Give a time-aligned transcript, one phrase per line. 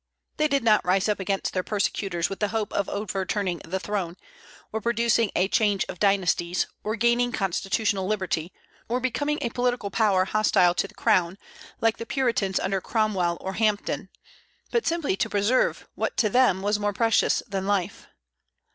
[0.37, 4.17] They did not rise up against their persecutors with the hope of overturning the throne,
[4.71, 8.51] or producing a change of dynasties, or gaining constitutional liberty,
[8.89, 11.37] or becoming a political power hostile to the crown,
[11.81, 14.09] like the Puritans under Cromwell or Hampden,
[14.71, 18.07] but simply to preserve what to them was more precious than life.